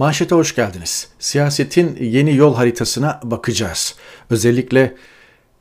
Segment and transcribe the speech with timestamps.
[0.00, 1.08] Manşete hoş geldiniz.
[1.18, 3.94] Siyasetin yeni yol haritasına bakacağız.
[4.30, 4.94] Özellikle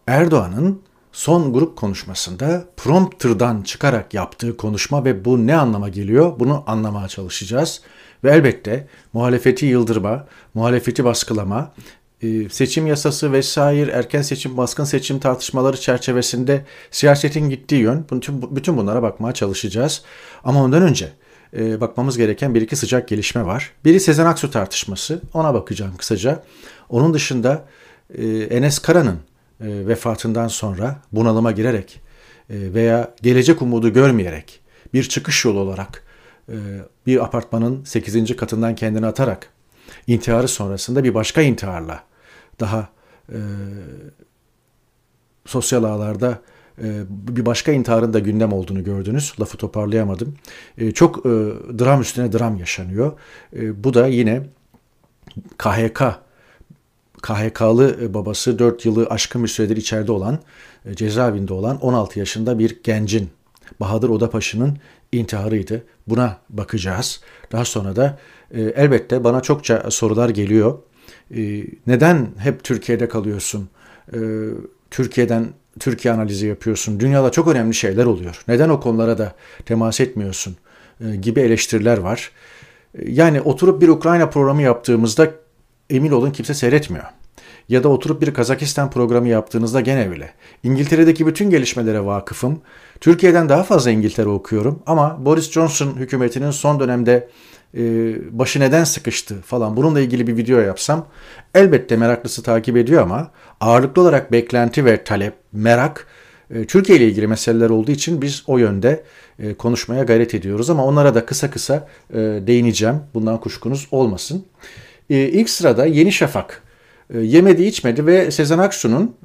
[0.07, 0.81] Erdoğan'ın
[1.11, 7.81] son grup konuşmasında prompterdan çıkarak yaptığı konuşma ve bu ne anlama geliyor bunu anlamaya çalışacağız.
[8.23, 11.73] Ve elbette muhalefeti yıldırma, muhalefeti baskılama,
[12.21, 18.77] e, seçim yasası vesaire erken seçim, baskın seçim tartışmaları çerçevesinde siyasetin gittiği yön bütün, bütün
[18.77, 20.01] bunlara bakmaya çalışacağız.
[20.43, 21.11] Ama ondan önce
[21.57, 23.71] e, bakmamız gereken bir iki sıcak gelişme var.
[23.85, 25.21] Biri Sezen Aksu tartışması.
[25.33, 26.43] Ona bakacağım kısaca.
[26.89, 27.65] Onun dışında
[28.13, 29.19] e, Enes Kara'nın
[29.61, 32.01] e, vefatından sonra bunalıma girerek
[32.49, 34.61] e, veya gelecek umudu görmeyerek
[34.93, 36.03] bir çıkış yolu olarak
[36.49, 36.55] e,
[37.05, 38.35] bir apartmanın 8.
[38.35, 39.49] katından kendini atarak
[40.07, 42.03] intiharı sonrasında bir başka intiharla
[42.59, 42.89] daha
[43.29, 43.39] e,
[45.45, 46.41] sosyal ağlarda
[47.09, 49.33] bir başka intiharın da gündem olduğunu gördünüz.
[49.39, 50.35] Lafı toparlayamadım.
[50.77, 51.29] E, çok e,
[51.79, 53.11] dram üstüne dram yaşanıyor.
[53.53, 54.43] Bu da yine
[55.57, 56.03] KHK
[57.21, 60.39] KHK'lı babası 4 yılı aşkın bir süredir içeride olan,
[60.93, 63.29] cezaevinde olan 16 yaşında bir gencin,
[63.79, 64.77] Bahadır Odapaşı'nın
[65.11, 65.83] intiharıydı.
[66.07, 67.21] Buna bakacağız.
[67.51, 68.19] Daha sonra da
[68.53, 70.79] elbette bana çokça sorular geliyor.
[71.87, 73.69] Neden hep Türkiye'de kalıyorsun?
[74.91, 75.47] Türkiye'den
[75.79, 76.99] Türkiye analizi yapıyorsun.
[76.99, 78.43] Dünyada çok önemli şeyler oluyor.
[78.47, 79.33] Neden o konulara da
[79.65, 80.55] temas etmiyorsun?
[81.05, 82.31] E, gibi eleştiriler var.
[82.99, 85.31] E, yani oturup bir Ukrayna programı yaptığımızda
[85.89, 87.05] emin olun kimse seyretmiyor.
[87.69, 90.33] Ya da oturup bir Kazakistan programı yaptığınızda gene öyle.
[90.63, 92.61] İngiltere'deki bütün gelişmelere vakıfım.
[93.01, 97.29] Türkiye'den daha fazla İngiltere okuyorum ama Boris Johnson hükümetinin son dönemde
[98.31, 101.07] başı neden sıkıştı falan bununla ilgili bir video yapsam
[101.55, 106.07] elbette meraklısı takip ediyor ama ağırlıklı olarak beklenti ve talep, merak
[106.55, 109.03] e, Türkiye ile ilgili meseleler olduğu için biz o yönde
[109.39, 111.87] e, konuşmaya gayret ediyoruz ama onlara da kısa kısa
[112.47, 112.95] değineceğim.
[113.13, 114.45] Bundan kuşkunuz olmasın.
[115.09, 116.63] İlk sırada Yeni Şafak
[117.21, 119.15] yemedi içmedi ve Sezen Aksu'nun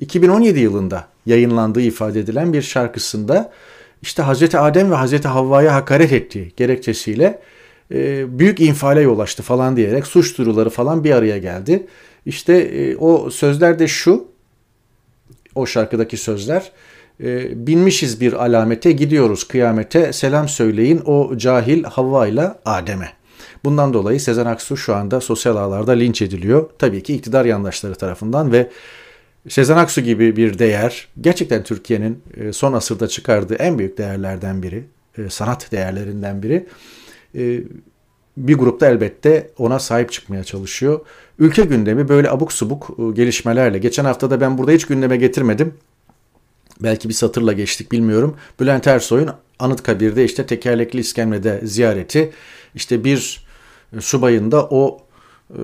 [0.00, 3.52] 2017 yılında yayınlandığı ifade edilen bir şarkısında
[4.02, 7.40] işte Hazreti Adem ve Hazreti Havva'ya hakaret ettiği gerekçesiyle
[7.92, 11.86] e, büyük infiale yol açtı falan diyerek suç duyuruları falan bir araya geldi.
[12.26, 14.24] İşte e, o sözler de şu,
[15.54, 16.72] o şarkıdaki sözler,
[17.20, 23.08] e, binmişiz bir alamete gidiyoruz kıyamete selam söyleyin o cahil Havva ile Adem'e.
[23.64, 26.70] Bundan dolayı Sezen Aksu şu anda sosyal ağlarda linç ediliyor.
[26.78, 28.70] Tabii ki iktidar yandaşları tarafından ve
[29.48, 32.22] Sezen Aksu gibi bir değer gerçekten Türkiye'nin
[32.52, 34.84] son asırda çıkardığı en büyük değerlerden biri,
[35.28, 36.66] sanat değerlerinden biri.
[37.36, 37.60] Ee,
[38.36, 41.00] bir grupta elbette ona sahip çıkmaya çalışıyor.
[41.38, 43.78] Ülke gündemi böyle abuk subuk e, gelişmelerle.
[43.78, 45.74] Geçen hafta da ben burada hiç gündeme getirmedim.
[46.80, 48.36] Belki bir satırla geçtik bilmiyorum.
[48.60, 52.32] Bülent Ersoy'un Anıtkabir'de işte tekerlekli iskemlede ziyareti.
[52.74, 53.46] işte bir
[54.00, 54.98] subayın da o
[55.50, 55.60] e,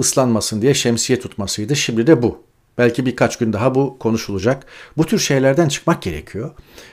[0.00, 1.76] ıslanmasın diye şemsiye tutmasıydı.
[1.76, 2.47] Şimdi de bu.
[2.78, 4.66] Belki birkaç gün daha bu konuşulacak.
[4.96, 6.50] Bu tür şeylerden çıkmak gerekiyor.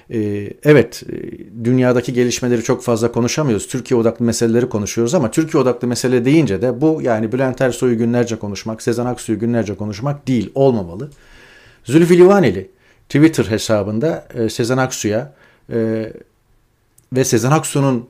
[0.09, 1.15] Ee, evet, e,
[1.63, 3.67] dünyadaki gelişmeleri çok fazla konuşamıyoruz.
[3.67, 8.35] Türkiye odaklı meseleleri konuşuyoruz ama Türkiye odaklı mesele deyince de bu yani Bülent Ersoy'u günlerce
[8.35, 11.09] konuşmak, Sezen Aksu'yu günlerce konuşmak değil, olmamalı.
[11.83, 12.71] Zülfü Livaneli
[13.09, 15.33] Twitter hesabında e, Sezen Aksu'ya
[15.73, 16.11] e,
[17.13, 18.09] ve Sezen Aksu'nun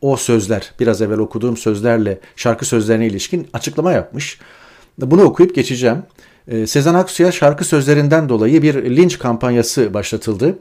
[0.00, 4.38] o sözler, biraz evvel okuduğum sözlerle şarkı sözlerine ilişkin açıklama yapmış.
[4.98, 6.02] Bunu okuyup geçeceğim.
[6.48, 10.58] Ee, Sezen Aksu'ya şarkı sözlerinden dolayı bir linç kampanyası başlatıldı.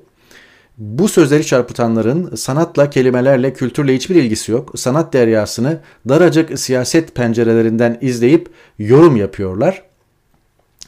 [0.78, 4.72] Bu sözleri çarpıtanların sanatla, kelimelerle, kültürle hiçbir ilgisi yok.
[4.76, 8.50] Sanat deryasını daracık siyaset pencerelerinden izleyip
[8.80, 9.84] yorum yapıyorlar.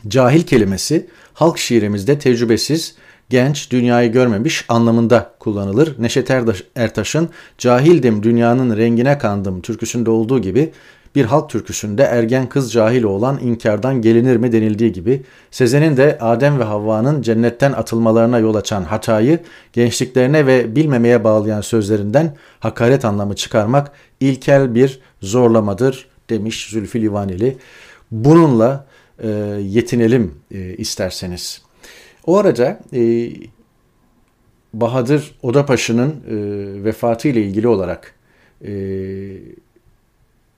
[0.07, 2.95] Cahil kelimesi halk şiirimizde tecrübesiz,
[3.29, 5.95] genç, dünyayı görmemiş anlamında kullanılır.
[5.99, 6.31] Neşet
[6.75, 10.71] Ertaş'ın Cahildim dünyanın rengine kandım türküsünde olduğu gibi
[11.15, 16.59] bir halk türküsünde ergen kız cahil olan inkardan gelinir mi denildiği gibi Sezen'in de Adem
[16.59, 19.39] ve Havva'nın cennetten atılmalarına yol açan hatayı
[19.73, 27.57] gençliklerine ve bilmemeye bağlayan sözlerinden hakaret anlamı çıkarmak ilkel bir zorlamadır demiş Zülfü Livaneli.
[28.11, 28.85] Bununla
[29.19, 29.27] e,
[29.61, 31.61] yetinelim e, isterseniz.
[32.25, 33.29] O arada e,
[34.73, 38.15] Bahadır Odapaşı'nın e, vefatı ile ilgili olarak
[38.65, 38.71] e,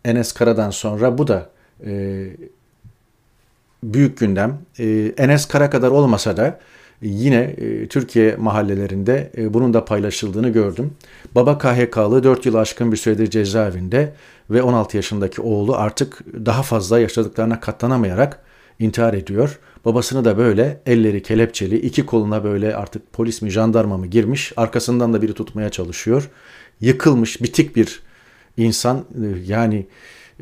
[0.05, 1.49] Enes Kara'dan sonra bu da
[1.85, 2.27] e,
[3.83, 4.57] büyük gündem.
[4.79, 6.59] E, Enes Kara kadar olmasa da
[7.01, 10.93] yine e, Türkiye mahallelerinde e, bunun da paylaşıldığını gördüm.
[11.35, 14.13] Baba KHK'lı 4 yıl aşkın bir süredir cezaevinde
[14.49, 18.39] ve 16 yaşındaki oğlu artık daha fazla yaşadıklarına katlanamayarak
[18.79, 19.59] intihar ediyor.
[19.85, 25.13] Babasını da böyle elleri kelepçeli, iki koluna böyle artık polis mi jandarma mı girmiş, arkasından
[25.13, 26.29] da biri tutmaya çalışıyor.
[26.81, 28.04] Yıkılmış, bitik bir
[28.57, 29.03] insan e,
[29.45, 29.85] yani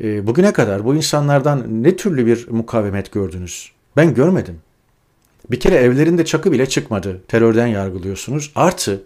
[0.02, 3.70] e, bugüne kadar bu insanlardan ne türlü bir mukavemet gördünüz?
[3.96, 4.58] Ben görmedim.
[5.50, 7.20] Bir kere evlerinde çakı bile çıkmadı.
[7.28, 8.52] Terörden yargılıyorsunuz.
[8.54, 9.02] Artı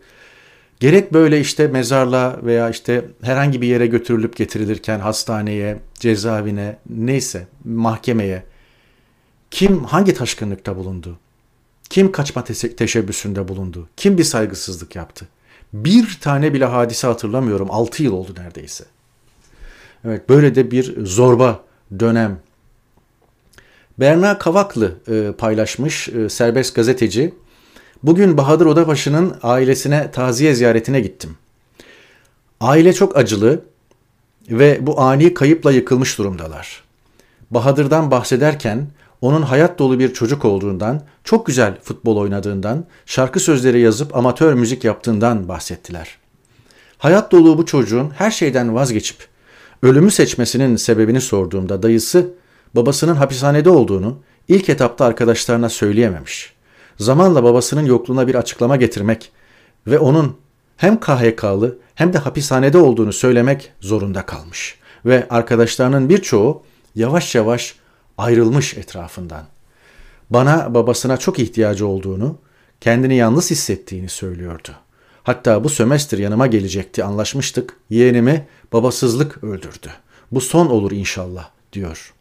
[0.81, 8.43] gerek böyle işte mezarla veya işte herhangi bir yere götürülüp getirilirken hastaneye, cezaevine, neyse mahkemeye
[9.51, 11.19] kim hangi taşkınlıkta bulundu?
[11.91, 12.45] Kim kaçma
[12.77, 13.89] teşebbüsünde bulundu?
[13.97, 15.29] Kim bir saygısızlık yaptı?
[15.73, 17.69] Bir tane bile hadise hatırlamıyorum.
[17.71, 18.85] 6 yıl oldu neredeyse.
[20.05, 21.61] Evet böyle de bir zorba
[22.01, 22.41] dönem.
[24.01, 27.35] Berna Kavaklı e, paylaşmış e, serbest gazeteci.
[28.03, 31.37] Bugün Bahadır Odabaşı'nın ailesine taziye ziyaretine gittim.
[32.61, 33.63] Aile çok acılı
[34.51, 36.83] ve bu ani kayıpla yıkılmış durumdalar.
[37.51, 38.87] Bahadır'dan bahsederken
[39.21, 44.85] onun hayat dolu bir çocuk olduğundan, çok güzel futbol oynadığından, şarkı sözleri yazıp amatör müzik
[44.85, 46.19] yaptığından bahsettiler.
[46.99, 49.28] Hayat dolu bu çocuğun her şeyden vazgeçip
[49.83, 52.31] ölümü seçmesinin sebebini sorduğumda dayısı
[52.75, 56.53] babasının hapishanede olduğunu ilk etapta arkadaşlarına söyleyememiş.
[56.99, 59.33] Zamanla babasının yokluğuna bir açıklama getirmek
[59.87, 60.37] ve onun
[60.77, 64.79] hem KHK'lı hem de hapishanede olduğunu söylemek zorunda kalmış.
[65.05, 66.63] Ve arkadaşlarının birçoğu
[66.95, 67.75] yavaş yavaş
[68.19, 69.43] ayrılmış etrafından.
[70.31, 72.39] Bana babasına çok ihtiyacı olduğunu,
[72.81, 74.71] kendini yalnız hissettiğini söylüyordu.
[75.29, 77.77] Hatta bu sömestr yanıma gelecekti anlaşmıştık.
[77.91, 79.89] Yeğenimi babasızlık öldürdü.
[80.33, 82.15] Bu son olur inşallah diyor.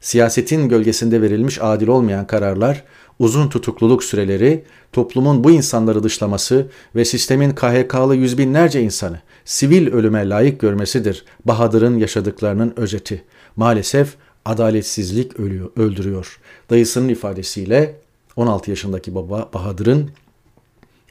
[0.00, 2.84] Siyasetin gölgesinde verilmiş adil olmayan kararlar,
[3.18, 10.28] uzun tutukluluk süreleri, toplumun bu insanları dışlaması ve sistemin KHK'lı yüz binlerce insanı sivil ölüme
[10.28, 13.24] layık görmesidir Bahadır'ın yaşadıklarının özeti.
[13.56, 14.14] Maalesef
[14.44, 16.40] adaletsizlik ölüyor, öldürüyor.
[16.70, 18.00] Dayısının ifadesiyle
[18.36, 20.10] 16 yaşındaki baba Bahadır'ın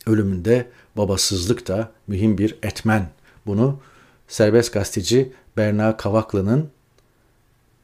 [0.08, 0.68] ölümünde
[0.98, 3.10] babasızlık da mühim bir etmen.
[3.46, 3.80] Bunu
[4.28, 6.72] serbest gazeteci Berna Kavaklı'nın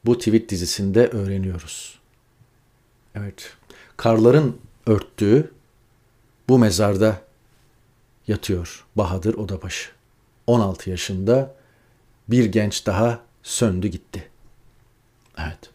[0.04, 1.98] bu tweet dizisinde öğreniyoruz.
[3.14, 3.56] Evet,
[3.96, 5.52] karların örttüğü
[6.48, 7.22] bu mezarda
[8.26, 9.90] yatıyor Bahadır Odabaşı.
[10.46, 11.54] 16 yaşında
[12.28, 14.28] bir genç daha söndü gitti.
[15.38, 15.70] Evet.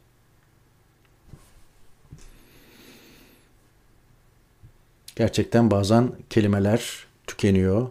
[5.15, 7.04] Gerçekten bazen kelimeler
[7.37, 7.87] tükeniyor,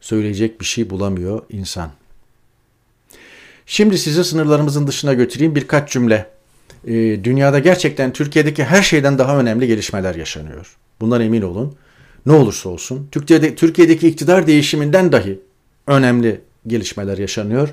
[0.00, 1.90] söyleyecek bir şey bulamıyor insan.
[3.66, 6.30] Şimdi sizi sınırlarımızın dışına götüreyim birkaç cümle.
[6.86, 6.92] Ee,
[7.24, 10.76] dünyada gerçekten Türkiye'deki her şeyden daha önemli gelişmeler yaşanıyor.
[11.00, 11.74] Bundan emin olun.
[12.26, 15.40] Ne olursa olsun Türkiye'de, Türkiye'deki iktidar değişiminden dahi
[15.86, 17.68] önemli gelişmeler yaşanıyor.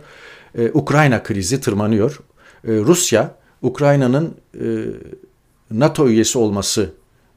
[0.57, 2.19] Ee, Ukrayna krizi tırmanıyor.
[2.67, 4.65] Ee, Rusya Ukrayna'nın e,
[5.71, 6.89] NATO üyesi olması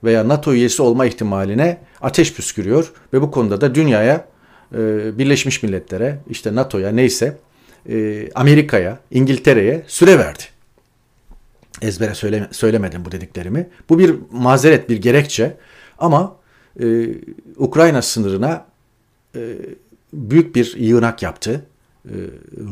[0.04, 4.28] veya NATO üyesi olma ihtimaline ateş püskürüyor ve bu konuda da dünyaya
[4.74, 4.78] e,
[5.18, 7.38] Birleşmiş Milletler'e işte NATO'ya neyse
[7.88, 10.42] e, Amerika'ya İngiltere'ye süre verdi.
[11.82, 13.68] Ezbere söyle, söylemedim bu dediklerimi.
[13.88, 15.56] Bu bir mazeret bir gerekçe
[15.98, 16.36] ama
[17.56, 18.66] Ukrayna sınırına
[20.12, 21.66] büyük bir yığınak yaptı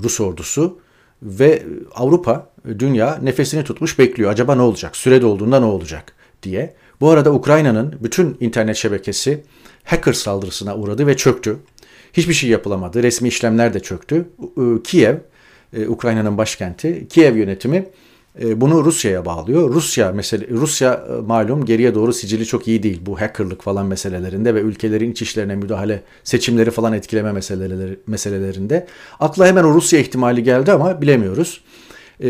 [0.03, 0.79] Rus ordusu
[1.23, 1.63] ve
[1.95, 4.31] Avrupa, dünya nefesini tutmuş bekliyor.
[4.31, 4.97] Acaba ne olacak?
[4.97, 6.75] Süre dolduğunda ne olacak diye.
[7.01, 9.43] Bu arada Ukrayna'nın bütün internet şebekesi
[9.85, 11.57] hacker saldırısına uğradı ve çöktü.
[12.13, 13.03] Hiçbir şey yapılamadı.
[13.03, 14.29] Resmi işlemler de çöktü.
[14.85, 15.17] Kiev,
[15.77, 17.87] e, Ukrayna'nın başkenti, Kiev yönetimi
[18.43, 19.75] e, bunu Rusya'ya bağlıyor.
[19.75, 24.55] Rusya mesele Rusya e, malum geriye doğru sicili çok iyi değil bu hackerlık falan meselelerinde
[24.55, 28.87] ve ülkelerin iç işlerine müdahale, seçimleri falan etkileme meseleleri, meselelerinde.
[29.21, 31.61] Akla hemen o Rusya ihtimali geldi ama bilemiyoruz.
[32.23, 32.27] E,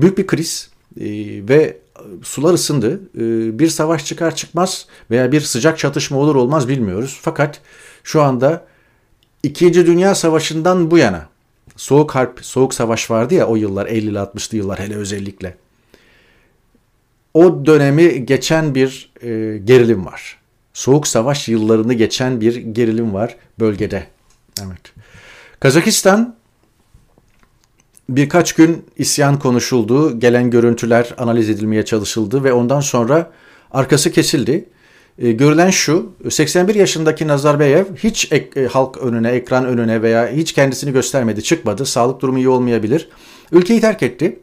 [0.00, 0.70] büyük bir kriz
[1.48, 1.76] ve
[2.22, 3.00] sular ısındı.
[3.58, 7.18] Bir savaş çıkar çıkmaz veya bir sıcak çatışma olur olmaz bilmiyoruz.
[7.22, 7.60] Fakat
[8.04, 8.66] şu anda
[9.42, 11.28] İkinci Dünya Savaşı'ndan bu yana
[11.76, 15.56] Soğuk Harp, Soğuk Savaş vardı ya o yıllar 50'li 60'lı yıllar hele özellikle.
[17.34, 20.38] O dönemi geçen bir e, gerilim var.
[20.74, 24.06] Soğuk Savaş yıllarını geçen bir gerilim var bölgede.
[24.60, 24.92] Evet.
[25.60, 26.35] Kazakistan
[28.08, 33.30] birkaç gün isyan konuşuldu, gelen görüntüler analiz edilmeye çalışıldı ve ondan sonra
[33.70, 34.68] arkası kesildi.
[35.18, 40.52] E, görülen şu, 81 yaşındaki Nazarbayev hiç ek, e, halk önüne, ekran önüne veya hiç
[40.52, 41.86] kendisini göstermedi, çıkmadı.
[41.86, 43.08] Sağlık durumu iyi olmayabilir.
[43.52, 44.38] Ülkeyi terk etti.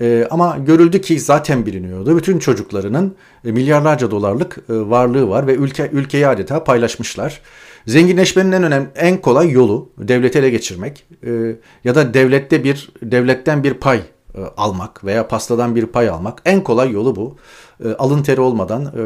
[0.00, 2.16] E, ama görüldü ki zaten biliniyordu.
[2.16, 7.40] Bütün çocuklarının e, milyarlarca dolarlık e, varlığı var ve ülke ülkeyi adeta paylaşmışlar.
[7.86, 13.64] Zenginleşmenin en önemli, en kolay yolu devleti ele geçirmek e, ya da devlette bir devletten
[13.64, 13.98] bir pay
[14.34, 17.36] e, almak veya pastadan bir pay almak en kolay yolu bu.
[17.84, 19.02] E, alın teri olmadan e,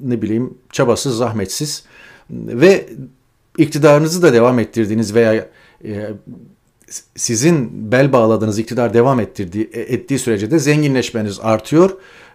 [0.00, 1.84] ne bileyim çabasız, zahmetsiz
[2.30, 2.88] ve
[3.58, 5.48] iktidarınızı da devam ettirdiğiniz veya
[7.16, 11.90] sizin bel bağladığınız iktidar devam ettirdiği e, ettiği sürece de zenginleşmeniz artıyor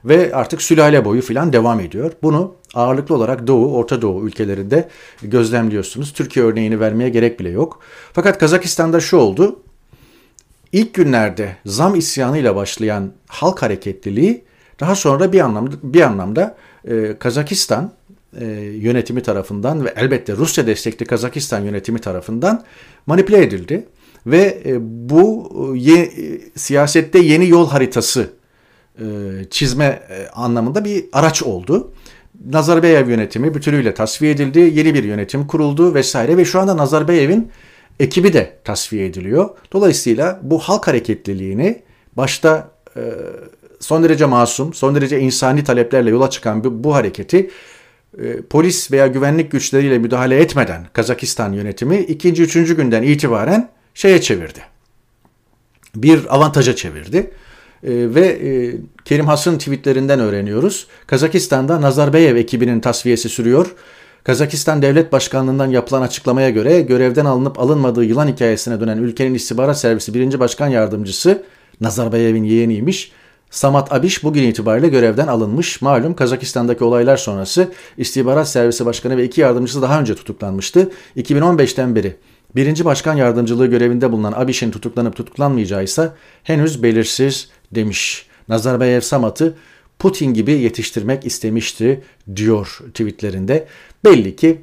[0.06, 2.12] ve artık sülale boyu falan devam ediyor.
[2.24, 4.90] Bunu ağırlıklı olarak Doğu, Orta Doğu ülkelerinde
[5.22, 6.14] gözlemliyorsunuz.
[6.14, 7.80] Türkiye örneğini vermeye gerek bile yok.
[8.14, 9.60] Fakat Kazakistan'da şu oldu.
[10.72, 14.44] İlk günlerde zam isyanıyla başlayan halk hareketliliği
[14.80, 16.58] daha sonra bir anlamda bir anlamda
[16.88, 17.92] e, Kazakistan
[18.40, 22.64] e, yönetimi tarafından ve elbette Rusya destekli Kazakistan yönetimi tarafından
[23.08, 23.88] manipüle edildi
[24.26, 24.78] ve e,
[25.10, 26.12] bu e, ye,
[26.56, 28.30] siyasette yeni yol haritası
[29.00, 29.04] e,
[29.50, 31.94] çizme e, anlamında bir araç oldu.
[32.46, 37.52] Nazarbayev yönetimi bütünüyle tasfiye edildi, yeni bir yönetim kuruldu vesaire ve şu anda Nazarbayev'in
[38.00, 39.50] ekibi de tasfiye ediliyor.
[39.74, 41.82] Dolayısıyla bu halk hareketliliğini
[42.18, 43.02] başta e,
[43.80, 47.50] son derece masum, son derece insani taleplerle yola çıkan bu, hareketi
[48.18, 54.60] e, polis veya güvenlik güçleriyle müdahale etmeden Kazakistan yönetimi ikinci, üçüncü günden itibaren şeye çevirdi.
[55.96, 57.18] Bir avantaja çevirdi.
[57.18, 60.88] E, ve e, Kerim Has'ın tweetlerinden öğreniyoruz.
[61.08, 63.76] Kazakistan'da Nazarbayev ekibinin tasfiyesi sürüyor.
[64.24, 70.14] Kazakistan Devlet Başkanlığı'ndan yapılan açıklamaya göre görevden alınıp alınmadığı yılan hikayesine dönen ülkenin istihbarat servisi
[70.14, 70.40] 1.
[70.40, 71.44] Başkan Yardımcısı
[71.82, 73.12] Nazarbayev'in yeğeniymiş.
[73.50, 75.82] Samat Abiş bugün itibariyle görevden alınmış.
[75.82, 80.92] Malum Kazakistan'daki olaylar sonrası istihbarat servisi başkanı ve iki yardımcısı daha önce tutuklanmıştı.
[81.18, 82.16] 2015'ten beri
[82.56, 86.12] birinci başkan yardımcılığı görevinde bulunan Abiş'in tutuklanıp tutuklanmayacağı ise
[86.44, 88.26] henüz belirsiz demiş.
[88.50, 89.56] Nazarbayev Samat'ı
[90.00, 92.02] Putin gibi yetiştirmek istemişti
[92.36, 93.68] diyor tweetlerinde.
[94.06, 94.62] Belli ki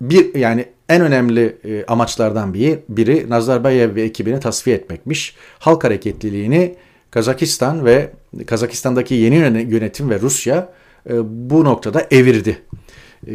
[0.00, 5.34] bir yani en önemli e, amaçlardan biri, biri Nazarbayev ve ekibini tasfiye etmekmiş.
[5.58, 6.74] Halk hareketliliğini
[7.10, 8.10] Kazakistan ve
[8.46, 9.36] Kazakistan'daki yeni
[9.72, 10.72] yönetim ve Rusya
[11.10, 11.14] e,
[11.50, 12.58] bu noktada evirdi.
[13.26, 13.32] E,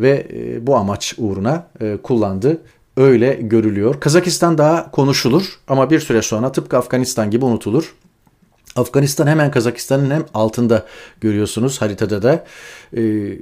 [0.00, 0.26] ve
[0.60, 1.70] bu amaç uğruna
[2.02, 2.60] kullandı.
[2.96, 4.00] Öyle görülüyor.
[4.00, 7.94] Kazakistan daha konuşulur ama bir süre sonra tıpkı Afganistan gibi unutulur.
[8.76, 10.86] Afganistan hemen Kazakistan'ın hem altında
[11.20, 12.44] görüyorsunuz haritada da.
[12.96, 13.38] Ee,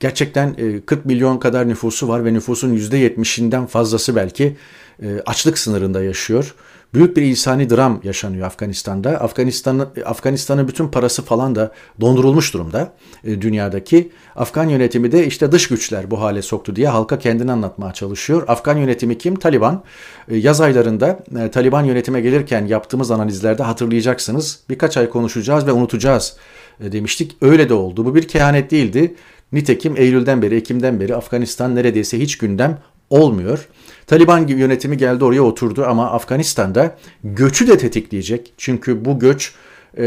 [0.00, 0.54] gerçekten
[0.86, 4.56] 40 e, milyon kadar nüfusu var ve nüfusun %70'inden fazlası belki
[5.02, 6.54] e, açlık sınırında yaşıyor.
[6.94, 9.10] Büyük bir insani dram yaşanıyor Afganistan'da.
[9.10, 12.92] Afganistan'ın Afganistan'ın bütün parası falan da dondurulmuş durumda
[13.24, 14.12] e, dünyadaki.
[14.36, 18.44] Afgan yönetimi de işte dış güçler bu hale soktu diye halka kendini anlatmaya çalışıyor.
[18.48, 19.36] Afgan yönetimi kim?
[19.36, 19.82] Taliban.
[20.28, 24.60] E, yaz aylarında e, Taliban yönetime gelirken yaptığımız analizlerde hatırlayacaksınız.
[24.68, 26.36] Birkaç ay konuşacağız ve unutacağız
[26.80, 27.36] e, demiştik.
[27.40, 28.04] Öyle de oldu.
[28.04, 29.14] Bu bir kehanet değildi.
[29.52, 32.78] Nitekim Eylül'den beri, Ekim'den beri Afganistan neredeyse hiç gündem
[33.10, 33.68] olmuyor.
[34.06, 38.52] Taliban gibi yönetimi geldi oraya oturdu ama Afganistan'da göçü de tetikleyecek.
[38.56, 39.54] Çünkü bu göç
[39.98, 40.04] e,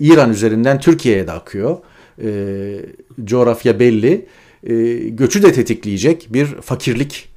[0.00, 1.78] İran üzerinden Türkiye'ye de akıyor.
[2.22, 2.30] E,
[3.24, 4.26] coğrafya belli.
[4.64, 4.74] E,
[5.08, 7.28] göçü de tetikleyecek bir fakirlik,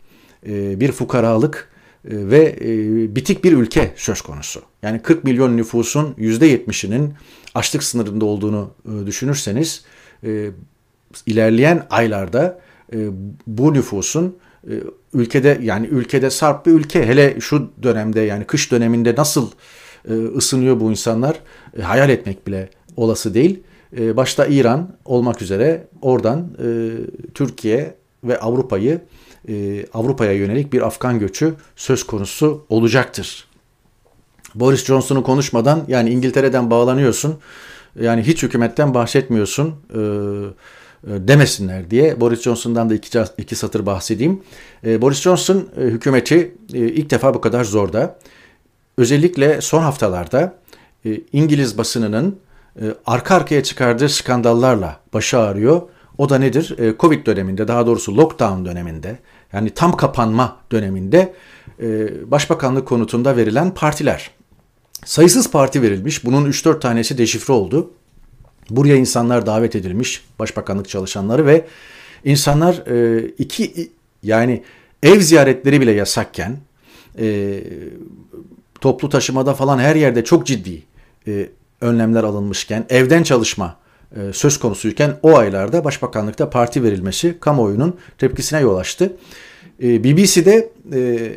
[0.47, 1.69] e, bir fukaralık
[2.05, 2.67] e, ve e,
[3.15, 4.61] bitik bir ülke söz konusu.
[4.83, 7.13] Yani 40 milyon nüfusun %70'inin
[7.55, 9.85] açlık sınırında olduğunu e, düşünürseniz
[10.23, 10.49] e,
[11.25, 12.59] ilerleyen aylarda
[12.93, 12.97] e,
[13.47, 14.35] bu nüfusun
[15.13, 19.51] ülkede yani ülkede sarp bir ülke hele şu dönemde yani kış döneminde nasıl
[20.09, 21.39] e, ısınıyor bu insanlar
[21.77, 23.63] e, hayal etmek bile olası değil.
[23.97, 26.47] Başta İran olmak üzere oradan
[27.33, 29.01] Türkiye ve Avrupa'yı
[29.93, 33.47] Avrupa'ya yönelik bir Afgan göçü söz konusu olacaktır.
[34.55, 37.39] Boris Johnson'u konuşmadan yani İngiltere'den bağlanıyorsun.
[37.99, 39.75] Yani hiç hükümetten bahsetmiyorsun.
[39.93, 40.01] Ee, e,
[41.03, 44.41] demesinler diye Boris Johnson'dan da iki, iki satır bahsedeyim.
[44.86, 48.20] E, Boris Johnson e, hükümeti ilk defa bu kadar zorda.
[48.98, 50.55] Özellikle son haftalarda
[51.34, 52.39] İngiliz basınının
[53.05, 55.81] arka arkaya çıkardığı skandallarla başı ağrıyor.
[56.17, 56.75] O da nedir?
[57.00, 59.20] Covid döneminde daha doğrusu lockdown döneminde
[59.53, 61.34] yani tam kapanma döneminde
[62.25, 64.31] başbakanlık konutunda verilen partiler.
[65.05, 66.25] Sayısız parti verilmiş.
[66.25, 67.91] Bunun 3-4 tanesi deşifre oldu.
[68.75, 71.65] Buraya insanlar davet edilmiş, başbakanlık çalışanları ve
[72.25, 73.91] insanlar e, iki
[74.23, 74.63] yani
[75.03, 76.57] ev ziyaretleri bile yasakken
[77.19, 77.59] e,
[78.81, 80.83] toplu taşımada falan her yerde çok ciddi
[81.27, 81.49] e,
[81.81, 83.77] önlemler alınmışken evden çalışma
[84.15, 89.13] e, söz konusuyken o aylarda başbakanlıkta parti verilmesi kamuoyunun tepkisine yol açtı.
[89.83, 91.33] E, BBC'de e,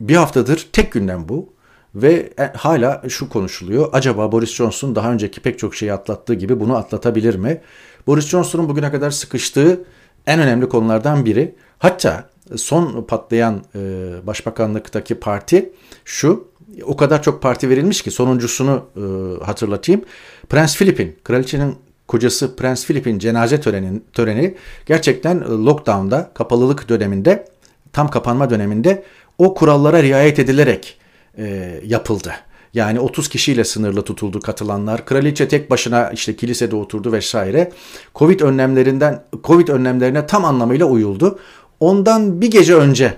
[0.00, 1.53] bir haftadır tek gündem bu.
[1.94, 3.88] Ve e, hala şu konuşuluyor.
[3.92, 7.60] Acaba Boris Johnson daha önceki pek çok şeyi atlattığı gibi bunu atlatabilir mi?
[8.06, 9.84] Boris Johnson'un bugüne kadar sıkıştığı
[10.26, 11.54] en önemli konulardan biri.
[11.78, 13.80] Hatta son patlayan e,
[14.26, 15.72] başbakanlıktaki parti
[16.04, 16.48] şu.
[16.84, 20.02] O kadar çok parti verilmiş ki sonuncusunu e, hatırlatayım.
[20.48, 21.76] Prens Philip'in, kraliçenin
[22.08, 24.54] kocası Prens Philip'in cenaze töreni, töreni
[24.86, 27.44] gerçekten lockdown'da, kapalılık döneminde,
[27.92, 29.04] tam kapanma döneminde
[29.38, 30.98] o kurallara riayet edilerek
[31.38, 32.32] e, yapıldı.
[32.74, 35.06] Yani 30 kişiyle sınırlı tutuldu katılanlar.
[35.06, 37.72] Kraliçe tek başına işte kilisede oturdu vesaire.
[38.14, 41.38] Covid önlemlerinden Covid önlemlerine tam anlamıyla uyuldu.
[41.80, 43.14] Ondan bir gece önce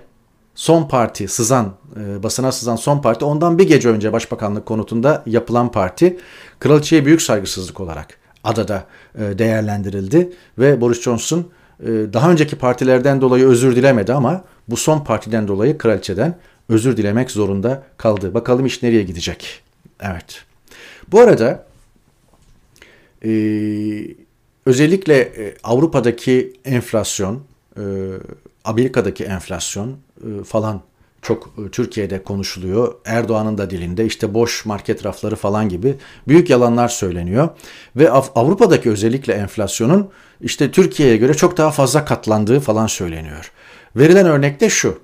[0.55, 5.71] son parti sızan e, basına sızan son parti ondan bir gece önce başbakanlık konutunda yapılan
[5.71, 6.19] parti
[6.61, 8.85] kraliçeye büyük saygısızlık olarak adada
[9.19, 11.47] e, değerlendirildi ve Boris Johnson
[11.81, 17.31] e, daha önceki partilerden dolayı özür dilemedi ama bu son partiden dolayı kraliçeden özür dilemek
[17.31, 18.35] zorunda kaldı.
[18.35, 19.63] Bakalım iş nereye gidecek?
[20.01, 20.45] Evet.
[21.09, 21.67] Bu arada
[23.25, 23.31] e,
[24.67, 27.43] özellikle e, Avrupa'daki enflasyon,
[27.77, 27.83] e,
[28.65, 30.83] Amerika'daki enflasyon e, falan
[31.23, 32.95] çok e, Türkiye'de konuşuluyor.
[33.05, 35.95] Erdoğan'ın da dilinde işte boş market rafları falan gibi
[36.29, 37.49] büyük yalanlar söyleniyor.
[37.97, 43.53] Ve Avrupa'daki özellikle enflasyonun işte Türkiye'ye göre çok daha fazla katlandığı falan söyleniyor.
[43.97, 44.99] Verilen örnek de şu.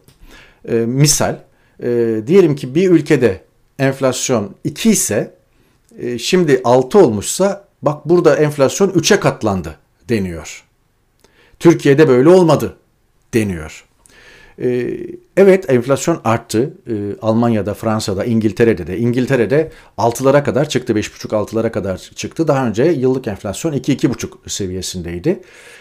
[0.68, 1.38] E, misal
[1.82, 3.40] e, diyelim ki bir ülkede
[3.78, 5.34] enflasyon 2 ise
[5.98, 10.64] e, şimdi 6 olmuşsa bak burada enflasyon 3'e katlandı deniyor.
[11.58, 12.76] Türkiye'de böyle olmadı
[13.34, 13.84] deniyor.
[14.58, 14.96] E,
[15.36, 16.74] evet enflasyon arttı.
[16.86, 18.98] E, Almanya'da, Fransa'da, İngiltere'de de.
[18.98, 20.92] İngiltere'de 6'lara kadar çıktı.
[20.92, 22.48] 5,5-6'lara kadar çıktı.
[22.48, 25.40] Daha önce yıllık enflasyon 2-2,5 seviyesindeydi.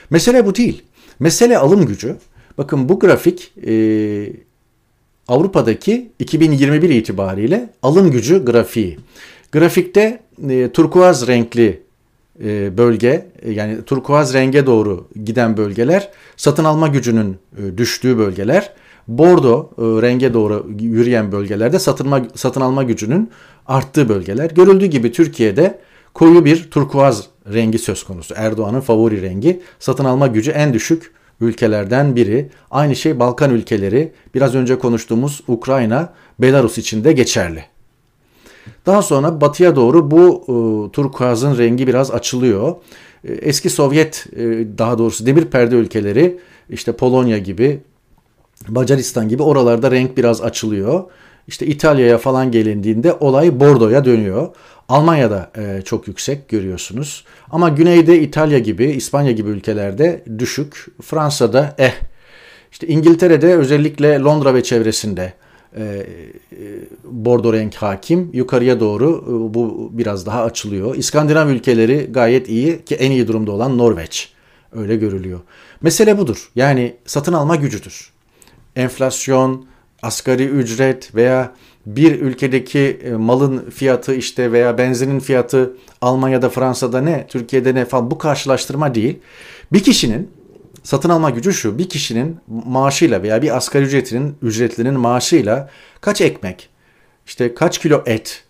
[0.09, 0.83] Mesele bu değil.
[1.19, 2.17] Mesele alım gücü.
[2.57, 3.71] Bakın bu grafik e,
[5.27, 8.99] Avrupa'daki 2021 itibariyle alım gücü grafiği.
[9.51, 11.83] Grafikte e, turkuaz renkli
[12.43, 18.73] e, bölge e, yani turkuaz renge doğru giden bölgeler satın alma gücünün e, düştüğü bölgeler.
[19.07, 23.29] Bordo e, renge doğru yürüyen bölgelerde satın, satın alma gücünün
[23.67, 24.51] arttığı bölgeler.
[24.51, 25.79] Görüldüğü gibi Türkiye'de
[26.13, 28.33] koyu bir turkuaz rengi söz konusu.
[28.37, 29.61] Erdoğan'ın favori rengi.
[29.79, 32.49] Satın alma gücü en düşük ülkelerden biri.
[32.71, 37.65] Aynı şey Balkan ülkeleri, biraz önce konuştuğumuz Ukrayna, Belarus için de geçerli.
[38.85, 40.53] Daha sonra batıya doğru bu e,
[40.91, 42.75] turkuazın rengi biraz açılıyor.
[43.23, 44.39] E, eski Sovyet e,
[44.77, 47.81] daha doğrusu demir perde ülkeleri işte Polonya gibi,
[48.67, 51.03] Macaristan gibi oralarda renk biraz açılıyor.
[51.51, 54.47] İşte İtalya'ya falan gelindiğinde olay Bordo'ya dönüyor.
[54.89, 57.25] Almanya'da e, çok yüksek görüyorsunuz.
[57.51, 60.85] Ama güneyde İtalya gibi, İspanya gibi ülkelerde düşük.
[61.01, 61.93] Fransa'da eh.
[62.71, 65.33] İşte İngiltere'de özellikle Londra ve çevresinde
[65.75, 66.05] e, e,
[67.03, 68.29] bordo renk hakim.
[68.33, 70.95] Yukarıya doğru e, bu biraz daha açılıyor.
[70.95, 74.33] İskandinav ülkeleri gayet iyi ki en iyi durumda olan Norveç.
[74.71, 75.39] Öyle görülüyor.
[75.81, 76.51] Mesele budur.
[76.55, 78.11] Yani satın alma gücüdür.
[78.75, 79.70] Enflasyon,
[80.01, 81.53] asgari ücret veya
[81.85, 88.11] bir ülkedeki e, malın fiyatı işte veya benzinin fiyatı Almanya'da, Fransa'da ne, Türkiye'de ne falan
[88.11, 89.19] bu karşılaştırma değil.
[89.73, 90.31] Bir kişinin
[90.83, 91.77] satın alma gücü şu.
[91.77, 95.69] Bir kişinin maaşıyla veya bir asgari ücretinin ücretlinin maaşıyla
[96.01, 96.69] kaç ekmek,
[97.25, 98.43] işte kaç kilo et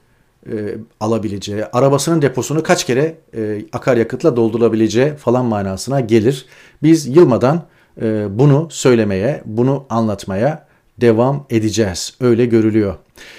[0.46, 0.52] e,
[1.00, 6.46] alabileceği, arabasının deposunu kaç kere e, akaryakıtla doldurabileceği falan manasına gelir.
[6.84, 7.64] Biz yılmadan
[8.02, 10.71] e, bunu söylemeye, bunu anlatmaya
[11.02, 12.14] devam edeceğiz.
[12.22, 12.96] Öyle görülüyor.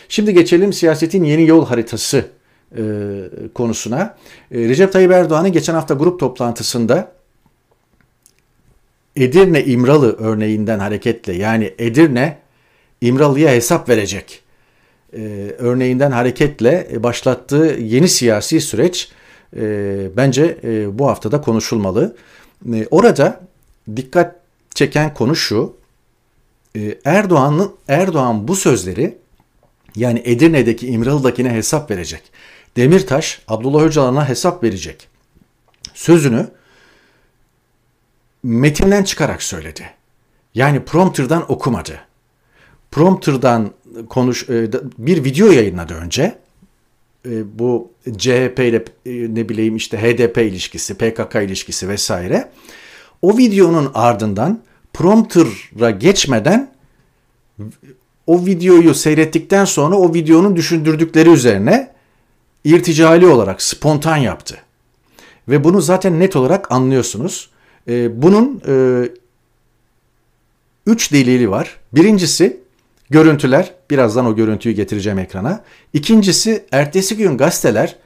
[0.08, 2.24] Şimdi geçelim siyasetin yeni yol haritası
[2.76, 2.82] e,
[3.54, 4.16] konusuna.
[4.50, 7.12] E, Recep Tayyip Erdoğan'ın geçen hafta grup toplantısında
[9.16, 12.38] Edirne İmralı örneğinden hareketle yani Edirne
[13.00, 14.42] İmralı'ya hesap verecek
[15.16, 19.10] e, örneğinden hareketle başlattığı yeni siyasi süreç
[19.56, 19.62] e,
[20.16, 22.16] bence e, bu haftada konuşulmalı.
[22.74, 23.40] E, orada
[23.96, 24.36] dikkat
[24.74, 25.81] çeken konu şu.
[26.76, 29.18] E, Erdoğan'ın Erdoğan bu sözleri
[29.96, 32.22] yani Edirne'deki İmralı'dakine hesap verecek.
[32.76, 35.08] Demirtaş Abdullah Öcalan'a hesap verecek.
[35.94, 36.48] Sözünü
[38.42, 39.90] metinden çıkarak söyledi.
[40.54, 42.00] Yani prompterdan okumadı.
[42.90, 43.70] Prompterdan
[44.08, 46.38] konuş e, bir video yayınladı önce.
[47.26, 52.52] E, bu CHP ile e, ne bileyim işte HDP ilişkisi, PKK ilişkisi vesaire.
[53.22, 54.62] O videonun ardından
[54.94, 56.70] prompter'a geçmeden
[58.26, 61.90] o videoyu seyrettikten sonra o videonun düşündürdükleri üzerine
[62.64, 64.58] irticali olarak spontan yaptı.
[65.48, 67.50] Ve bunu zaten net olarak anlıyorsunuz.
[67.88, 68.74] E, bunun e,
[70.86, 71.76] üç delili var.
[71.92, 72.60] Birincisi
[73.10, 73.72] görüntüler.
[73.90, 75.64] Birazdan o görüntüyü getireceğim ekrana.
[75.92, 77.96] İkincisi ertesi gün gazeteler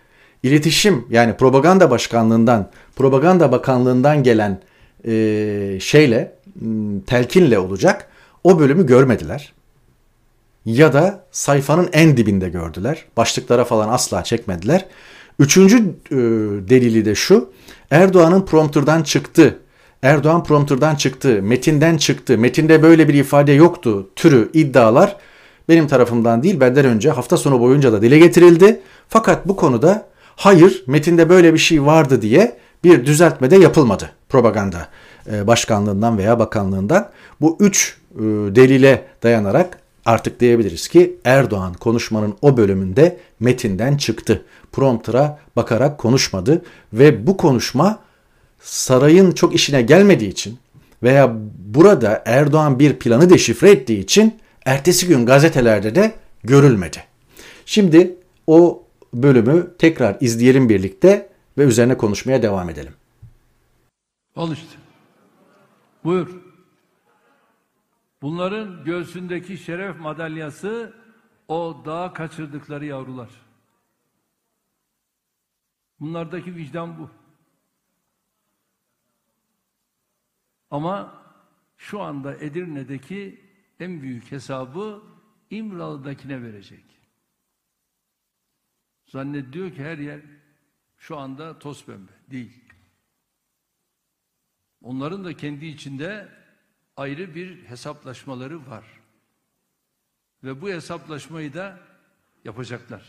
[0.43, 4.61] iletişim yani propaganda başkanlığından, propaganda bakanlığından gelen
[5.05, 6.36] e, şeyle,
[7.07, 8.09] telkinle olacak.
[8.45, 9.53] O bölümü görmediler.
[10.65, 13.05] Ya da sayfanın en dibinde gördüler.
[13.17, 14.87] Başlıklara falan asla çekmediler.
[15.39, 16.17] Üçüncü e,
[16.69, 17.51] delili de şu.
[17.91, 19.59] Erdoğan'ın prompterdan çıktı
[20.03, 25.17] Erdoğan prompterdan çıktı, metinden çıktı, metinde böyle bir ifade yoktu türü iddialar
[25.69, 28.81] benim tarafımdan değil benden önce hafta sonu boyunca da dile getirildi.
[29.09, 34.89] Fakat bu konuda hayır metinde böyle bir şey vardı diye bir düzeltme de yapılmadı propaganda
[35.47, 37.11] başkanlığından veya bakanlığından.
[37.41, 38.23] Bu üç e,
[38.55, 44.45] delile dayanarak artık diyebiliriz ki Erdoğan konuşmanın o bölümünde metinden çıktı.
[44.73, 46.63] Prompter'a bakarak konuşmadı
[46.93, 47.99] ve bu konuşma
[48.61, 50.59] sarayın çok işine gelmediği için
[51.03, 56.13] veya burada Erdoğan bir planı deşifre ettiği için ertesi gün gazetelerde de
[56.45, 57.05] görülmedi.
[57.67, 58.15] Şimdi
[58.47, 58.83] o
[59.15, 62.93] bölümü tekrar izleyelim birlikte ve üzerine konuşmaya devam edelim.
[64.37, 64.86] Al işte.
[66.07, 66.43] Buyur.
[68.23, 70.97] Bunların göğsündeki şeref madalyası
[71.49, 73.31] o dağa kaçırdıkları yavrular.
[76.01, 77.11] Bunlardaki vicdan bu.
[80.71, 81.23] Ama
[81.77, 83.45] şu anda Edirne'deki
[83.81, 85.03] en büyük hesabı
[85.51, 86.85] İmralı'dakine verecek.
[89.07, 90.21] Zannediyor ki her yer
[90.99, 92.13] şu anda toz pembe.
[92.31, 92.66] Değil.
[94.87, 96.29] Onların da kendi içinde
[96.97, 98.85] ayrı bir hesaplaşmaları var.
[100.45, 101.79] Ve bu hesaplaşmayı da
[102.45, 103.03] yapacaklar.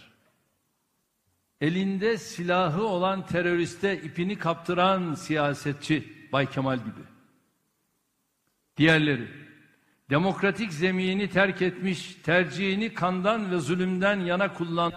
[1.61, 7.03] Elinde silahı olan teröriste ipini kaptıran siyasetçi Bay Kemal gibi.
[8.77, 9.27] Diğerleri
[10.09, 14.93] demokratik zemini terk etmiş, tercihini kandan ve zulümden yana kullan.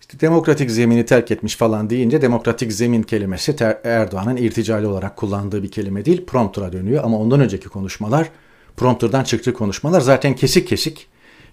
[0.00, 5.70] İşte demokratik zemini terk etmiş falan deyince demokratik zemin kelimesi Erdoğan'ın irticali olarak kullandığı bir
[5.70, 7.04] kelime değil, prompter'a dönüyor.
[7.04, 8.30] Ama ondan önceki konuşmalar,
[8.76, 11.08] prompter'dan çıktığı konuşmalar zaten kesik kesik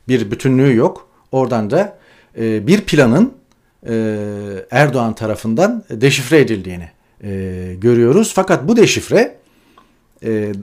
[0.08, 1.08] bir bütünlüğü yok.
[1.32, 1.98] Oradan da
[2.38, 3.34] e, bir planın
[3.88, 6.90] e, Erdoğan tarafından deşifre edildiğini
[7.24, 8.34] e, görüyoruz.
[8.36, 9.38] Fakat bu deşifre
[10.24, 10.54] e, e,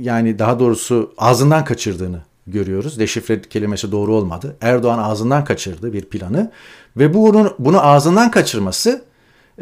[0.00, 2.98] yani daha doğrusu ağzından kaçırdığını görüyoruz.
[2.98, 4.56] Deşifre kelimesi doğru olmadı.
[4.60, 6.52] Erdoğan ağzından kaçırdı bir planı
[6.96, 9.04] ve bunun bunu ağzından kaçırması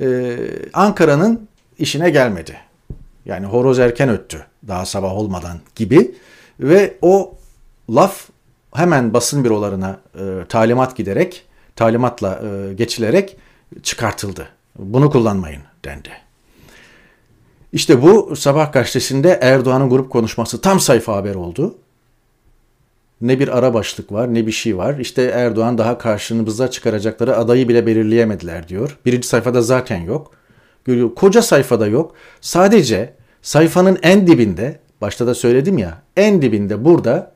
[0.00, 0.36] e,
[0.72, 2.56] Ankara'nın işine gelmedi.
[3.26, 6.14] Yani horoz erken öttü daha sabah olmadan gibi
[6.60, 7.34] ve o
[7.90, 8.28] laf
[8.74, 11.44] hemen basın bürolarına e, talimat giderek
[11.76, 13.36] talimatla e, geçilerek
[13.82, 14.48] çıkartıldı.
[14.78, 16.08] Bunu kullanmayın dendi.
[17.72, 21.74] İşte bu sabah gazetesinde Erdoğan'ın grup konuşması tam sayfa haber oldu.
[23.24, 24.98] Ne bir ara başlık var ne bir şey var.
[24.98, 28.98] İşte Erdoğan daha karşınıza çıkaracakları adayı bile belirleyemediler diyor.
[29.06, 30.30] Birinci sayfada zaten yok.
[30.84, 31.14] Görüyor.
[31.14, 32.14] Koca sayfada yok.
[32.40, 37.32] Sadece sayfanın en dibinde başta da söyledim ya en dibinde burada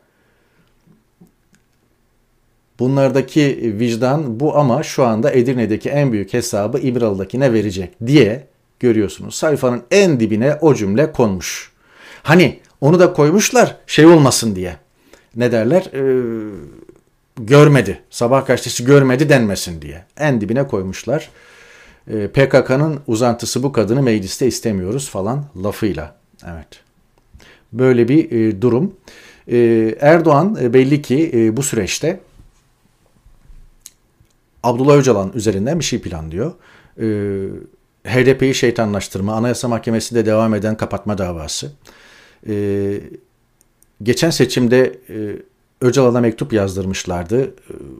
[2.79, 8.46] bunlardaki vicdan bu ama şu anda Edirne'deki en büyük hesabı İmralı'dakine verecek diye
[8.81, 9.35] görüyorsunuz.
[9.35, 11.72] Sayfanın en dibine o cümle konmuş.
[12.22, 14.88] Hani onu da koymuşlar şey olmasın diye
[15.38, 16.03] ne derler e,
[17.37, 18.01] görmedi.
[18.11, 20.05] Sabah gazetesi görmedi denmesin diye.
[20.16, 21.31] En dibine koymuşlar.
[22.11, 26.16] E, PKK'nın uzantısı bu kadını mecliste istemiyoruz falan lafıyla.
[26.44, 26.68] Evet.
[27.72, 28.92] Böyle bir e, durum.
[29.48, 29.59] E,
[30.01, 32.20] Erdoğan e, belli ki e, bu süreçte
[34.62, 36.53] Abdullah Öcalan üzerinden bir şey planlıyor.
[37.01, 37.07] E,
[38.05, 41.72] HDP'yi şeytanlaştırma, Anayasa Mahkemesi'nde devam eden kapatma davası.
[42.48, 42.55] E,
[44.03, 45.17] geçen seçimde e,
[45.81, 47.45] Öcalan'a mektup yazdırmışlardı.
[47.45, 47.51] E,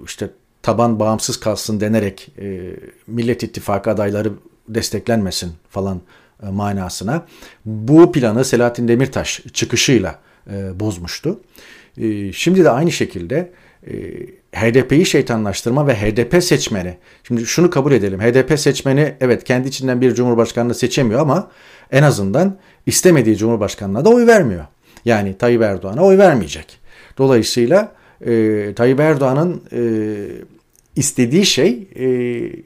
[0.05, 0.31] işte
[0.63, 4.33] taban bağımsız kalsın denerek e, Millet İttifakı adayları
[4.69, 6.01] desteklenmesin falan
[6.43, 7.27] e, manasına.
[7.65, 10.19] Bu planı Selahattin Demirtaş çıkışıyla
[10.51, 11.41] e, bozmuştu.
[11.99, 13.53] E, şimdi de aynı şekilde
[13.87, 13.93] e,
[14.53, 16.99] HDP'yi şeytanlaştırma ve HDP seçmeni.
[17.25, 18.21] Şimdi şunu kabul edelim.
[18.21, 21.51] HDP seçmeni evet kendi içinden bir cumhurbaşkanını seçemiyor ama
[21.93, 24.65] en azından istemediği cumhurbaşkanına da oy vermiyor.
[25.05, 26.79] Yani Tayyip Erdoğan'a oy vermeyecek.
[27.19, 27.93] Dolayısıyla
[28.27, 29.81] e, Tayyip Erdoğan'ın e,
[30.97, 32.07] istediği şey e,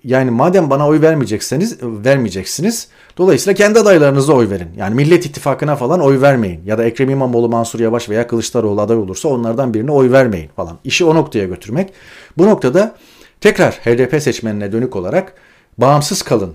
[0.05, 4.68] yani madem bana oy vermeyeceksiniz vermeyeceksiniz dolayısıyla kendi adaylarınıza oy verin.
[4.77, 8.97] Yani Millet İttifakı'na falan oy vermeyin ya da Ekrem İmamoğlu, Mansur Yavaş veya Kılıçdaroğlu aday
[8.97, 10.79] olursa onlardan birine oy vermeyin falan.
[10.85, 11.92] İşi o noktaya götürmek.
[12.38, 12.95] Bu noktada
[13.40, 15.35] tekrar HDP seçmenine dönük olarak
[15.79, 16.55] bağımsız kalın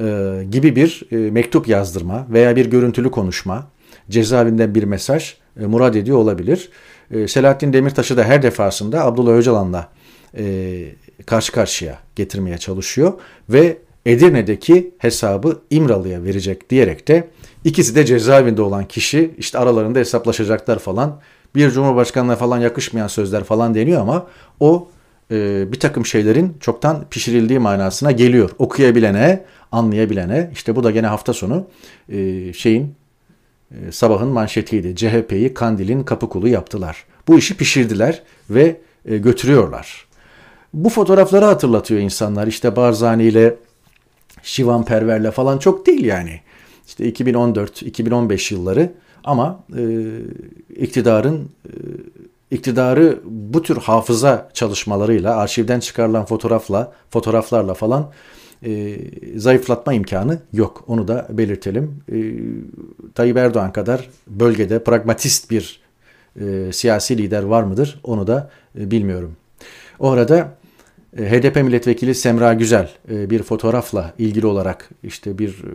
[0.00, 0.04] e,
[0.50, 3.66] gibi bir e, mektup yazdırma veya bir görüntülü konuşma
[4.10, 6.68] cezaevinden bir mesaj e, murad ediyor olabilir.
[7.10, 9.88] E, Selahattin Demirtaş'ı da her defasında Abdullah Öcalan'la
[10.36, 10.84] e,
[11.26, 13.12] karşı karşıya getirmeye çalışıyor
[13.48, 17.28] ve Edirne'deki hesabı İmralı'ya verecek diyerek de
[17.64, 21.20] ikisi de cezaevinde olan kişi işte aralarında hesaplaşacaklar falan
[21.54, 24.26] bir cumhurbaşkanına falan yakışmayan sözler falan deniyor ama
[24.60, 24.88] o
[25.30, 28.50] e, bir takım şeylerin çoktan pişirildiği manasına geliyor.
[28.58, 31.66] Okuyabilene, anlayabilene işte bu da gene hafta sonu
[32.08, 32.94] e, şeyin
[33.88, 34.96] e, sabahın manşetiydi.
[34.96, 37.04] CHP'yi Kandil'in kapı kulu yaptılar.
[37.28, 40.06] Bu işi pişirdiler ve e, götürüyorlar.
[40.74, 42.46] Bu fotoğrafları hatırlatıyor insanlar.
[42.46, 43.56] İşte Barzani ile
[44.42, 46.40] Şivan Perver'le falan çok değil yani.
[46.86, 48.92] İşte 2014-2015 yılları
[49.24, 49.82] ama e,
[50.76, 51.70] iktidarın e,
[52.50, 58.10] iktidarı bu tür hafıza çalışmalarıyla, arşivden çıkarılan fotoğrafla, fotoğraflarla falan
[58.64, 58.96] e,
[59.36, 60.84] zayıflatma imkanı yok.
[60.86, 62.02] Onu da belirtelim.
[62.12, 62.18] E,
[63.14, 65.80] Tayyip Erdoğan kadar bölgede pragmatist bir
[66.40, 68.00] e, siyasi lider var mıdır?
[68.02, 69.36] Onu da e, bilmiyorum.
[69.98, 70.56] O arada
[71.18, 75.74] e, HDP milletvekili Semra Güzel e, bir fotoğrafla ilgili olarak işte bir e,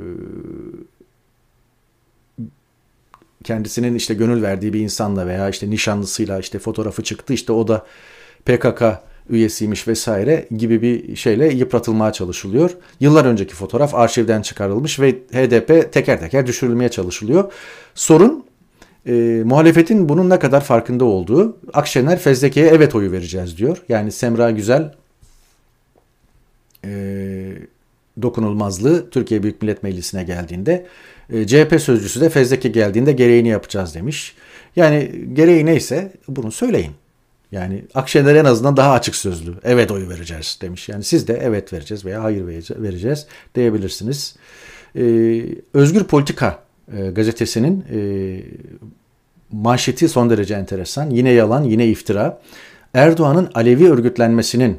[3.43, 7.86] kendisinin işte gönül verdiği bir insanla veya işte nişanlısıyla işte fotoğrafı çıktı işte o da
[8.45, 8.84] PKK
[9.30, 12.72] üyesiymiş vesaire gibi bir şeyle yıpratılmaya çalışılıyor.
[13.00, 17.52] Yıllar önceki fotoğraf arşivden çıkarılmış ve HDP teker teker düşürülmeye çalışılıyor.
[17.96, 18.46] Sorun
[19.06, 19.12] e,
[19.46, 21.58] muhalefetin bunun ne kadar farkında olduğu.
[21.74, 23.84] Akşener fezleke'ye evet oyu vereceğiz diyor.
[23.89, 24.94] Yani Semra Güzel
[26.86, 26.92] e,
[28.22, 30.86] dokunulmazlığı Türkiye Büyük Millet Meclisi'ne geldiğinde
[31.30, 34.36] e, CHP sözcüsü de fezleke geldiğinde gereğini yapacağız demiş.
[34.76, 36.92] Yani gereği neyse bunu söyleyin.
[37.51, 39.53] Yani Akşener en azından daha açık sözlü.
[39.63, 40.89] Evet oyu vereceğiz demiş.
[40.89, 44.35] Yani siz de evet vereceğiz veya hayır vereceğiz diyebilirsiniz.
[44.95, 45.41] Ee,
[45.73, 46.59] Özgür Politika
[46.97, 47.99] e, gazetesinin e,
[49.51, 51.09] manşeti son derece enteresan.
[51.09, 52.41] Yine yalan, yine iftira.
[52.93, 54.77] Erdoğan'ın Alevi örgütlenmesinin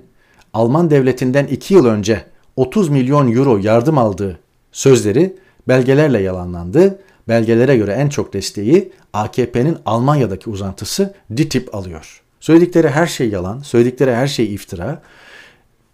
[0.52, 2.24] Alman devletinden 2 yıl önce
[2.56, 4.38] 30 milyon euro yardım aldığı
[4.72, 5.36] sözleri
[5.68, 6.98] belgelerle yalanlandı.
[7.28, 12.19] Belgelere göre en çok desteği AKP'nin Almanya'daki uzantısı DİTİB alıyor.
[12.40, 15.02] Söyledikleri her şey yalan, söyledikleri her şey iftira.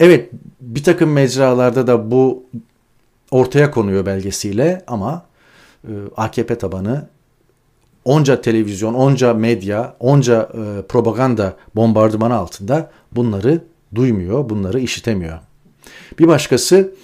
[0.00, 0.30] Evet
[0.60, 2.44] bir takım mecralarda da bu
[3.30, 5.26] ortaya konuyor belgesiyle ama
[5.84, 7.08] e, AKP tabanı
[8.04, 13.60] onca televizyon, onca medya, onca e, propaganda bombardımanı altında bunları
[13.94, 15.38] duymuyor, bunları işitemiyor.
[16.18, 16.94] Bir başkası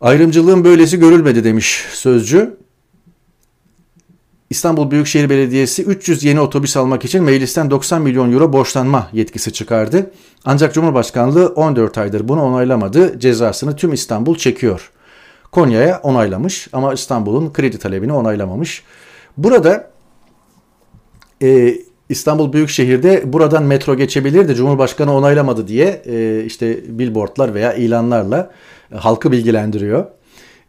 [0.00, 2.56] ayrımcılığın böylesi görülmedi demiş sözcü.
[4.50, 10.10] İstanbul Büyükşehir Belediyesi 300 yeni otobüs almak için meclisten 90 milyon euro borçlanma yetkisi çıkardı.
[10.44, 13.18] Ancak Cumhurbaşkanlığı 14 aydır bunu onaylamadı.
[13.20, 14.90] Cezasını tüm İstanbul çekiyor.
[15.52, 18.82] Konya'ya onaylamış ama İstanbul'un kredi talebini onaylamamış.
[19.36, 19.90] Burada
[21.42, 21.74] e,
[22.08, 24.54] İstanbul Büyükşehir'de buradan metro geçebilirdi.
[24.54, 28.50] Cumhurbaşkanı onaylamadı diye e, işte billboardlar veya ilanlarla
[28.92, 30.04] e, halkı bilgilendiriyor.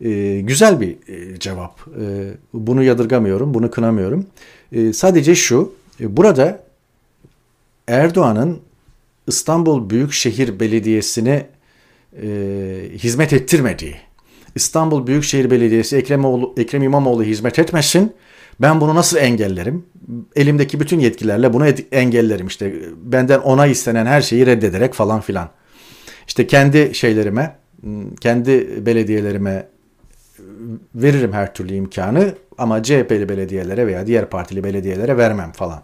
[0.02, 1.80] E, güzel bir e, cevap.
[1.80, 4.26] E, bunu yadırgamıyorum, bunu kınamıyorum.
[4.72, 6.64] E, sadece şu, e, burada
[7.88, 8.60] Erdoğan'ın
[9.28, 11.46] İstanbul Büyükşehir Belediyesi'ne
[12.24, 12.28] e,
[12.94, 13.96] hizmet ettirmediği,
[14.56, 18.14] İstanbul Büyükşehir Belediyesi Ekrem, Oğlu, Ekrem İmamoğlu hizmet etmesin,
[18.62, 19.86] ben bunu nasıl engellerim?
[20.36, 22.48] Elimdeki bütün yetkilerle bunu engellerim.
[22.48, 25.50] İşte benden onay istenen her şeyi reddederek falan filan.
[26.28, 27.56] İşte kendi şeylerime,
[28.22, 29.68] kendi belediyelerime
[30.96, 35.84] veririm her türlü imkanı ama CHP'li belediyelere veya diğer partili belediyelere vermem falan.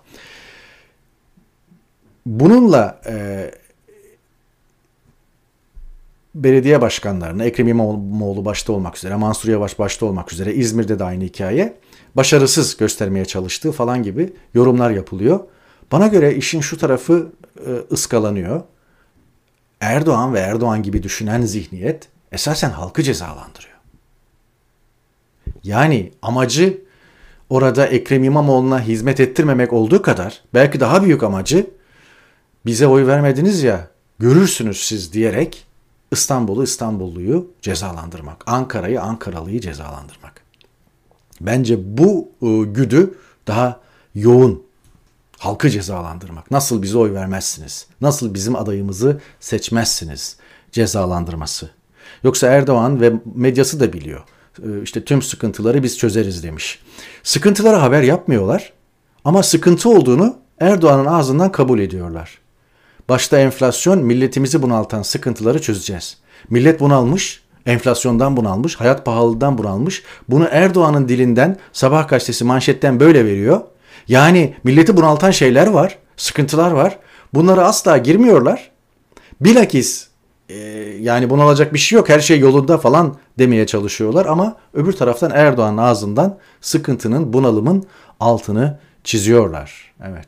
[2.25, 3.51] Bununla e,
[6.35, 11.23] belediye başkanlarına Ekrem İmamoğlu başta olmak üzere, Mansur Yavaş başta olmak üzere İzmir'de de aynı
[11.23, 11.77] hikaye
[12.15, 15.39] başarısız göstermeye çalıştığı falan gibi yorumlar yapılıyor.
[15.91, 17.31] Bana göre işin şu tarafı
[17.65, 18.61] e, ıskalanıyor.
[19.79, 23.72] Erdoğan ve Erdoğan gibi düşünen zihniyet esasen halkı cezalandırıyor.
[25.63, 26.81] Yani amacı
[27.49, 31.67] orada Ekrem İmamoğlu'na hizmet ettirmemek olduğu kadar belki daha büyük amacı
[32.65, 33.87] bize oy vermediniz ya
[34.19, 35.65] görürsünüz siz diyerek
[36.11, 40.43] İstanbul'u İstanbulluyu cezalandırmak, Ankara'yı Ankaralıyı cezalandırmak.
[41.41, 43.79] Bence bu e, güdü daha
[44.15, 44.63] yoğun
[45.37, 46.51] halkı cezalandırmak.
[46.51, 47.87] Nasıl bize oy vermezsiniz?
[48.01, 50.37] Nasıl bizim adayımızı seçmezsiniz?
[50.71, 51.69] Cezalandırması.
[52.23, 54.23] Yoksa Erdoğan ve medyası da biliyor.
[54.59, 56.79] E, işte tüm sıkıntıları biz çözeriz demiş.
[57.23, 58.73] Sıkıntılara haber yapmıyorlar
[59.25, 62.37] ama sıkıntı olduğunu Erdoğan'ın ağzından kabul ediyorlar.
[63.09, 66.17] Başta enflasyon milletimizi bunaltan sıkıntıları çözeceğiz.
[66.49, 70.03] Millet bunalmış, enflasyondan bunalmış, hayat pahalılığından bunalmış.
[70.29, 73.61] Bunu Erdoğan'ın dilinden Sabah gazetesi manşetten böyle veriyor.
[74.07, 76.99] Yani milleti bunaltan şeyler var, sıkıntılar var.
[77.33, 78.71] Bunları asla girmiyorlar.
[79.41, 80.07] Bilakis
[80.49, 80.55] e,
[80.99, 85.77] yani bunalacak bir şey yok her şey yolunda falan demeye çalışıyorlar ama öbür taraftan Erdoğan'ın
[85.77, 87.85] ağzından sıkıntının, bunalımın
[88.19, 89.93] altını çiziyorlar.
[90.03, 90.27] Evet.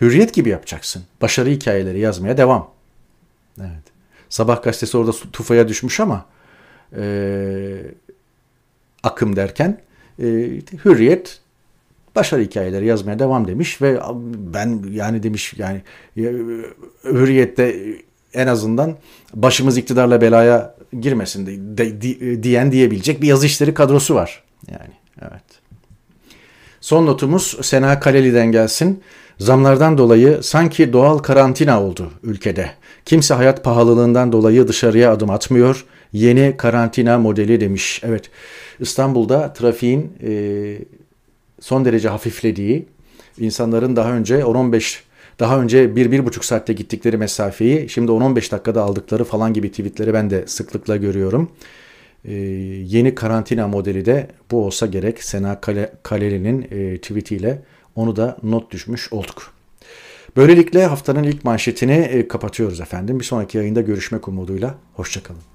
[0.00, 1.02] Hürriyet gibi yapacaksın.
[1.22, 2.70] Başarı hikayeleri yazmaya devam.
[3.60, 3.84] Evet.
[4.28, 6.26] Sabah gazetesi orada tufaya düşmüş ama
[6.96, 7.82] e,
[9.02, 9.80] akım derken
[10.18, 10.24] E,
[10.84, 11.40] Hürriyet
[12.16, 14.00] başarı hikayeleri yazmaya devam demiş ve
[14.36, 15.82] ben yani demiş yani
[16.16, 16.22] e,
[17.04, 17.96] Hürriyet'te
[18.34, 18.96] en azından
[19.34, 24.42] başımız iktidarla belaya girmesin de, de, de, diyen diyebilecek bir yazı işleri kadrosu var.
[24.70, 25.42] Yani evet.
[26.80, 29.02] Son notumuz Sena Kaleli'den gelsin.
[29.38, 32.70] Zamlardan dolayı sanki doğal karantina oldu ülkede.
[33.04, 35.84] Kimse hayat pahalılığından dolayı dışarıya adım atmıyor.
[36.12, 38.00] Yeni karantina modeli demiş.
[38.04, 38.30] Evet
[38.80, 40.78] İstanbul'da trafiğin e,
[41.60, 42.86] son derece hafiflediği,
[43.38, 45.00] insanların daha önce 10-15
[45.38, 50.46] daha önce 1-1,5 saatte gittikleri mesafeyi şimdi 10-15 dakikada aldıkları falan gibi tweetleri ben de
[50.46, 51.50] sıklıkla görüyorum.
[52.24, 52.32] Ee,
[52.86, 57.62] yeni karantina modeli de bu olsa gerek Sena Kale, Kaleli'nin e, tweetiyle
[57.96, 59.52] onu da not düşmüş olduk.
[60.36, 63.20] Böylelikle haftanın ilk manşetini e, kapatıyoruz efendim.
[63.20, 64.74] Bir sonraki yayında görüşmek umuduyla.
[64.94, 65.53] Hoşçakalın.